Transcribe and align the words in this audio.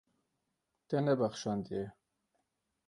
Te 0.87 0.97
nebexşandiye. 1.05 1.85